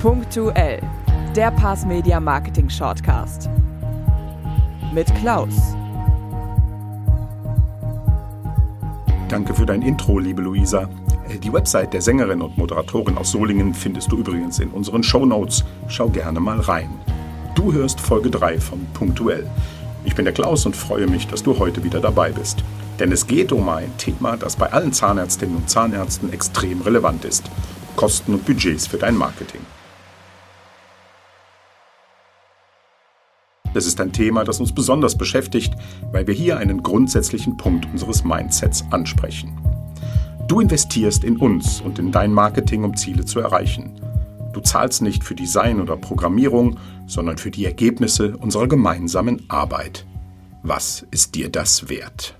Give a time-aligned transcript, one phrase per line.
[0.00, 0.80] Punktuell,
[1.34, 3.50] der Pass Media Marketing Shortcast.
[4.94, 5.74] Mit Klaus.
[9.28, 10.88] Danke für dein Intro, liebe Luisa.
[11.28, 15.26] Äh, die Website der Sängerin und Moderatorin aus Solingen findest du übrigens in unseren Show
[15.26, 15.64] Notes.
[15.88, 16.90] Schau gerne mal rein.
[17.56, 19.50] Du hörst Folge 3 von Punktuell.
[20.04, 22.62] Ich bin der Klaus und freue mich, dass du heute wieder dabei bist.
[23.00, 27.50] Denn es geht um ein Thema, das bei allen Zahnärztinnen und Zahnärzten extrem relevant ist.
[27.96, 29.62] Kosten und Budgets für dein Marketing.
[33.78, 35.72] Das ist ein Thema, das uns besonders beschäftigt,
[36.10, 39.56] weil wir hier einen grundsätzlichen Punkt unseres Mindsets ansprechen.
[40.48, 43.92] Du investierst in uns und in dein Marketing, um Ziele zu erreichen.
[44.52, 50.04] Du zahlst nicht für Design oder Programmierung, sondern für die Ergebnisse unserer gemeinsamen Arbeit.
[50.64, 52.36] Was ist dir das wert?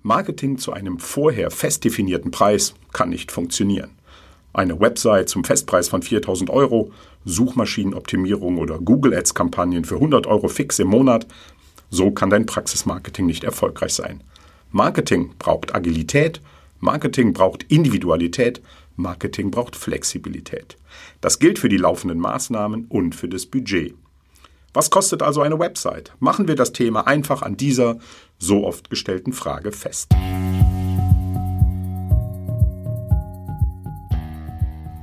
[0.00, 3.90] Marketing zu einem vorher fest definierten Preis kann nicht funktionieren.
[4.52, 6.92] Eine Website zum Festpreis von 4000 Euro,
[7.24, 11.26] Suchmaschinenoptimierung oder Google Ads-Kampagnen für 100 Euro fix im Monat,
[11.90, 14.22] so kann dein Praxismarketing nicht erfolgreich sein.
[14.70, 16.40] Marketing braucht Agilität,
[16.80, 18.60] Marketing braucht Individualität,
[18.96, 20.76] Marketing braucht Flexibilität.
[21.20, 23.94] Das gilt für die laufenden Maßnahmen und für das Budget.
[24.74, 26.12] Was kostet also eine Website?
[26.18, 27.98] Machen wir das Thema einfach an dieser
[28.38, 30.08] so oft gestellten Frage fest.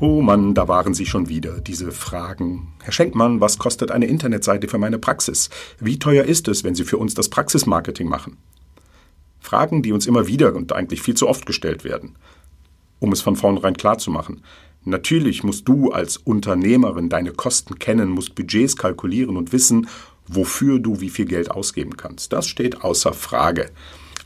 [0.00, 2.72] Oh Mann, da waren sie schon wieder, diese Fragen.
[2.84, 5.50] Herr Schenkmann, was kostet eine Internetseite für meine Praxis?
[5.80, 8.36] Wie teuer ist es, wenn Sie für uns das Praxismarketing machen?
[9.40, 12.14] Fragen, die uns immer wieder und eigentlich viel zu oft gestellt werden.
[13.00, 14.42] Um es von vornherein klar zu machen.
[14.84, 19.88] Natürlich musst du als Unternehmerin deine Kosten kennen, musst Budgets kalkulieren und wissen,
[20.28, 22.32] wofür du wie viel Geld ausgeben kannst.
[22.32, 23.72] Das steht außer Frage.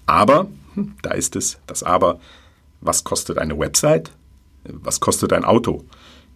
[0.05, 2.21] Aber, hm, da ist es, das Aber,
[2.83, 4.13] was kostet eine Website?
[4.65, 5.85] Was kostet ein Auto?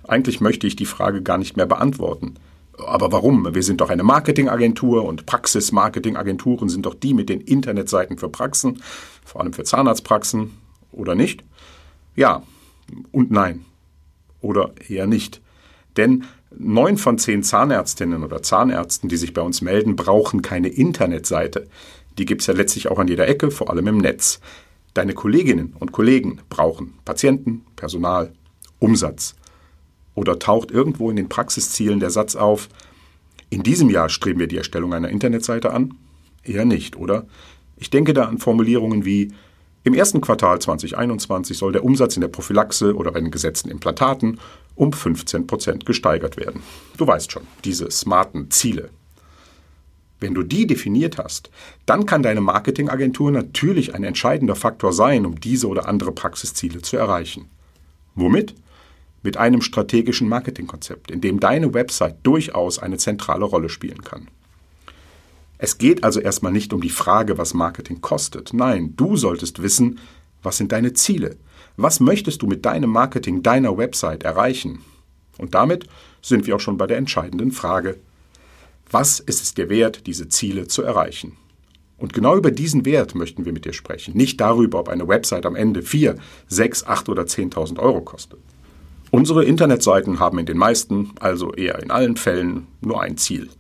[0.07, 2.35] Eigentlich möchte ich die Frage gar nicht mehr beantworten.
[2.79, 3.55] Aber warum?
[3.55, 8.83] Wir sind doch eine Marketingagentur und Praxismarketingagenturen sind doch die mit den Internetseiten für Praxen,
[9.25, 10.51] vor allem für Zahnarztpraxen,
[10.93, 11.45] oder nicht?
[12.15, 12.43] Ja
[13.13, 13.65] und nein
[14.41, 15.41] oder eher nicht.
[15.97, 16.25] Denn
[16.57, 21.67] neun von zehn Zahnärztinnen oder Zahnärzten, die sich bei uns melden, brauchen keine Internetseite.
[22.19, 24.41] Die gibt es ja letztlich auch an jeder Ecke, vor allem im Netz.
[24.97, 28.33] Deine Kolleginnen und Kollegen brauchen Patienten, Personal,
[28.79, 29.35] Umsatz.
[30.15, 32.71] Oder taucht irgendwo in den Praxiszielen der Satz auf,
[33.51, 35.93] in diesem Jahr streben wir die Erstellung einer Internetseite an?
[36.43, 37.27] Eher nicht, oder?
[37.77, 39.33] Ich denke da an Formulierungen wie
[39.85, 44.41] im ersten Quartal 2021 soll der Umsatz in der Prophylaxe oder bei den gesetzten Implantaten
[44.77, 46.63] um 15 Prozent gesteigert werden.
[46.97, 48.89] Du weißt schon, diese smarten Ziele.
[50.19, 51.51] Wenn du die definiert hast,
[51.85, 56.97] dann kann deine Marketingagentur natürlich ein entscheidender Faktor sein, um diese oder andere Praxisziele zu
[56.97, 57.51] erreichen.
[58.15, 58.55] Womit?
[59.23, 64.29] Mit einem strategischen Marketingkonzept, in dem deine Website durchaus eine zentrale Rolle spielen kann.
[65.59, 68.53] Es geht also erstmal nicht um die Frage, was Marketing kostet.
[68.53, 69.99] Nein, du solltest wissen,
[70.43, 71.37] was sind deine Ziele?
[71.77, 74.81] Was möchtest du mit deinem Marketing deiner Website erreichen?
[75.39, 75.87] Und damit
[76.23, 77.99] sind wir auch schon bei der entscheidenden Frage.
[78.91, 81.37] Was ist es dir wert, diese Ziele zu erreichen?
[81.99, 84.17] Und genau über diesen Wert möchten wir mit dir sprechen.
[84.17, 86.17] Nicht darüber, ob eine Website am Ende 4,
[86.49, 88.39] 6, 8 oder 10.000 Euro kostet.
[89.11, 93.49] Unsere Internetseiten haben in den meisten, also eher in allen Fällen, nur ein Ziel–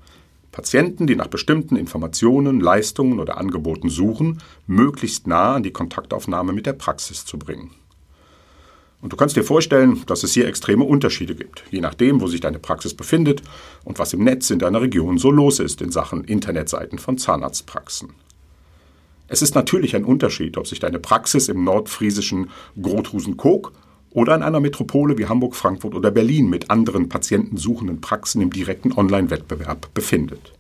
[0.56, 6.64] Patienten, die nach bestimmten Informationen, Leistungen oder Angeboten suchen, möglichst nah an die Kontaktaufnahme mit
[6.64, 7.72] der Praxis zu bringen.
[9.02, 12.40] Und du kannst dir vorstellen, dass es hier extreme Unterschiede gibt, je nachdem, wo sich
[12.40, 13.42] deine Praxis befindet
[13.84, 18.14] und was im Netz in deiner Region so los ist in Sachen Internetseiten von Zahnarztpraxen.
[19.28, 23.72] Es ist natürlich ein Unterschied, ob sich deine Praxis im nordfriesischen Grothusen-Kog
[24.10, 28.92] oder in einer Metropole wie Hamburg, Frankfurt oder Berlin mit anderen patientensuchenden Praxen im direkten
[28.92, 30.55] Online-Wettbewerb befindet.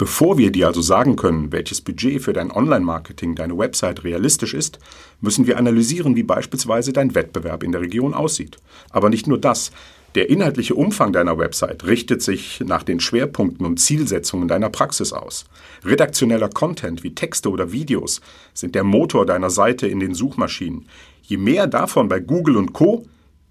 [0.00, 4.78] Bevor wir dir also sagen können, welches Budget für dein Online-Marketing, deine Website realistisch ist,
[5.20, 8.56] müssen wir analysieren, wie beispielsweise dein Wettbewerb in der Region aussieht.
[8.88, 9.72] Aber nicht nur das.
[10.14, 15.44] Der inhaltliche Umfang deiner Website richtet sich nach den Schwerpunkten und Zielsetzungen deiner Praxis aus.
[15.84, 18.22] Redaktioneller Content wie Texte oder Videos
[18.54, 20.86] sind der Motor deiner Seite in den Suchmaschinen.
[21.20, 23.04] Je mehr davon bei Google und Co,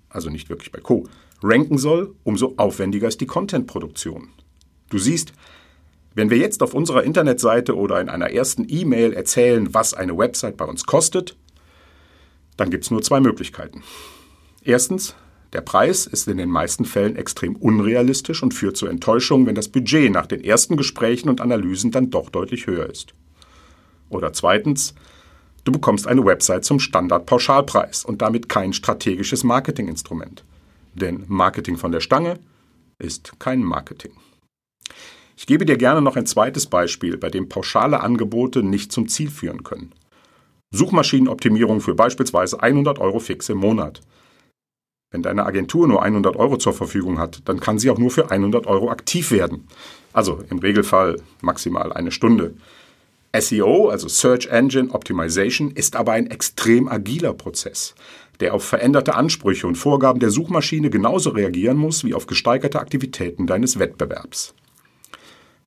[0.10, 1.06] also nicht wirklich bei Co,
[1.44, 4.30] ranken soll, umso aufwendiger ist die Contentproduktion.
[4.90, 5.34] Du siehst,
[6.16, 10.58] wenn wir jetzt auf unserer Internetseite oder in einer ersten E-Mail erzählen, was eine Website
[10.58, 11.36] bei uns kostet,
[12.58, 13.84] dann gibt es nur zwei Möglichkeiten.
[14.64, 15.16] Erstens,
[15.54, 19.70] der Preis ist in den meisten Fällen extrem unrealistisch und führt zu Enttäuschung, wenn das
[19.70, 23.14] Budget nach den ersten Gesprächen und Analysen dann doch deutlich höher ist.
[24.10, 24.94] Oder zweitens,
[25.70, 30.44] Du bekommst eine Website zum Standardpauschalpreis und damit kein strategisches Marketinginstrument.
[30.94, 32.40] Denn Marketing von der Stange
[32.98, 34.14] ist kein Marketing.
[35.40, 39.30] Ich gebe dir gerne noch ein zweites Beispiel, bei dem pauschale Angebote nicht zum Ziel
[39.30, 39.94] führen können.
[40.72, 44.02] Suchmaschinenoptimierung für beispielsweise 100 Euro fix im Monat.
[45.12, 48.30] Wenn deine Agentur nur 100 Euro zur Verfügung hat, dann kann sie auch nur für
[48.30, 49.66] 100 Euro aktiv werden.
[50.12, 52.56] Also im Regelfall maximal eine Stunde.
[53.34, 57.96] SEO, also Search Engine Optimization, ist aber ein extrem agiler Prozess,
[58.42, 63.48] der auf veränderte Ansprüche und Vorgaben der Suchmaschine genauso reagieren muss wie auf gesteigerte Aktivitäten
[63.48, 64.54] deines Wettbewerbs.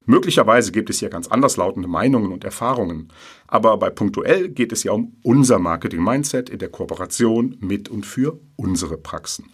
[0.05, 3.09] Möglicherweise gibt es hier ganz anders lautende Meinungen und Erfahrungen,
[3.47, 8.41] aber bei punktuell geht es ja um unser Marketing-Mindset in der Kooperation mit und für
[8.57, 9.51] unsere Praxen.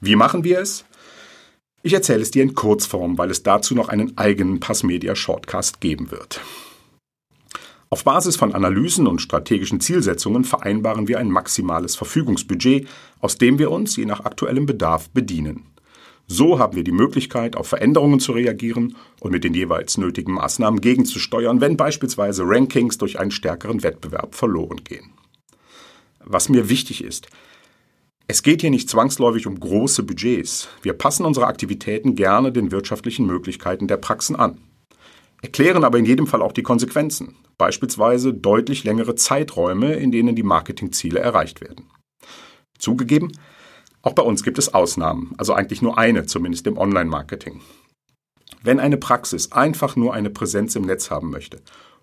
[0.00, 0.84] Wie machen wir es?
[1.82, 6.10] Ich erzähle es dir in Kurzform, weil es dazu noch einen eigenen Passmedia Shortcast geben
[6.10, 6.40] wird.
[7.88, 12.86] Auf Basis von Analysen und strategischen Zielsetzungen vereinbaren wir ein maximales Verfügungsbudget,
[13.18, 15.66] aus dem wir uns je nach aktuellem Bedarf bedienen.
[16.32, 20.80] So haben wir die Möglichkeit, auf Veränderungen zu reagieren und mit den jeweils nötigen Maßnahmen
[20.80, 25.10] gegenzusteuern, wenn beispielsweise Rankings durch einen stärkeren Wettbewerb verloren gehen.
[26.20, 27.26] Was mir wichtig ist,
[28.28, 30.68] es geht hier nicht zwangsläufig um große Budgets.
[30.82, 34.60] Wir passen unsere Aktivitäten gerne den wirtschaftlichen Möglichkeiten der Praxen an.
[35.42, 40.44] Erklären aber in jedem Fall auch die Konsequenzen, beispielsweise deutlich längere Zeiträume, in denen die
[40.44, 41.86] Marketingziele erreicht werden.
[42.78, 43.32] Zugegeben,
[44.02, 47.60] auch bei uns gibt es Ausnahmen, also eigentlich nur eine, zumindest im Online-Marketing.
[48.62, 51.60] Wenn eine Praxis einfach nur eine Präsenz im Netz haben möchte,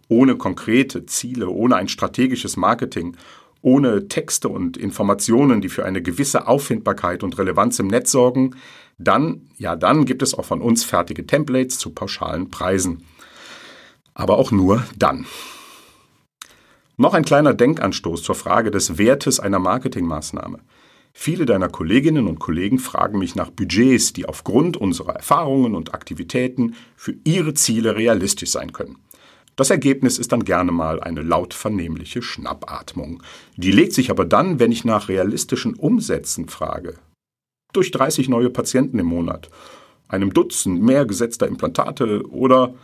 [0.07, 3.17] ohne konkrete Ziele, ohne ein strategisches Marketing,
[3.61, 8.55] ohne Texte und Informationen, die für eine gewisse Auffindbarkeit und Relevanz im Netz sorgen,
[8.97, 13.03] dann, ja, dann gibt es auch von uns fertige Templates zu pauschalen Preisen.
[14.13, 15.25] Aber auch nur dann.
[16.95, 20.59] Noch ein kleiner Denkanstoß zur Frage des Wertes einer Marketingmaßnahme.
[21.19, 26.75] Viele deiner Kolleginnen und Kollegen fragen mich nach Budgets, die aufgrund unserer Erfahrungen und Aktivitäten
[26.95, 28.99] für ihre Ziele realistisch sein können.
[29.55, 33.23] Das Ergebnis ist dann gerne mal eine laut vernehmliche Schnappatmung.
[33.55, 36.99] Die legt sich aber dann, wenn ich nach realistischen Umsätzen frage.
[37.73, 39.49] Durch 30 neue Patienten im Monat,
[40.07, 42.75] einem Dutzend mehr gesetzter Implantate oder,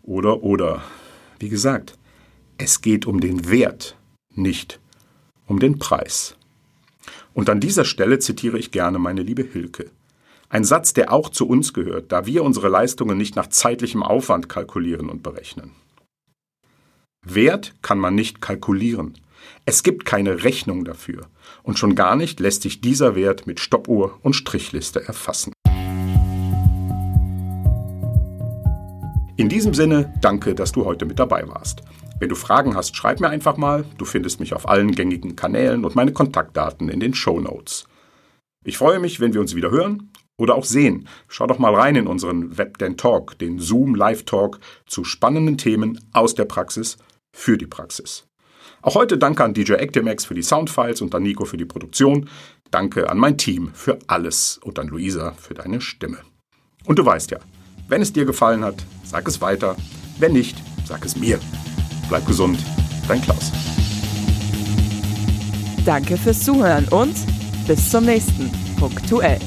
[0.00, 0.80] oder, oder.
[1.40, 1.98] Wie gesagt,
[2.56, 3.96] es geht um den Wert,
[4.32, 4.78] nicht
[5.48, 6.36] um den Preis.
[7.34, 9.90] Und an dieser Stelle zitiere ich gerne meine liebe Hilke.
[10.48, 14.48] Ein Satz, der auch zu uns gehört, da wir unsere Leistungen nicht nach zeitlichem Aufwand
[14.48, 15.72] kalkulieren und berechnen.
[17.26, 19.14] Wert kann man nicht kalkulieren.
[19.64, 21.26] Es gibt keine Rechnung dafür.
[21.62, 25.53] Und schon gar nicht lässt sich dieser Wert mit Stoppuhr und Strichliste erfassen.
[29.44, 31.82] In diesem Sinne, danke, dass du heute mit dabei warst.
[32.18, 33.84] Wenn du Fragen hast, schreib mir einfach mal.
[33.98, 37.84] Du findest mich auf allen gängigen Kanälen und meine Kontaktdaten in den Show Notes.
[38.64, 41.08] Ich freue mich, wenn wir uns wieder hören oder auch sehen.
[41.28, 46.00] Schau doch mal rein in unseren WebDen Talk, den Zoom Live Talk zu spannenden Themen
[46.14, 46.96] aus der Praxis
[47.36, 48.26] für die Praxis.
[48.80, 52.30] Auch heute danke an DJ Actimax für die Soundfiles und an Nico für die Produktion.
[52.70, 56.20] Danke an mein Team für alles und an Luisa für deine Stimme.
[56.86, 57.40] Und du weißt ja,
[57.88, 59.76] wenn es dir gefallen hat, sag es weiter.
[60.18, 61.38] Wenn nicht, sag es mir.
[62.08, 62.58] Bleib gesund,
[63.08, 63.52] dein Klaus.
[65.84, 67.14] Danke fürs Zuhören und
[67.66, 69.40] bis zum nächsten Punktuell.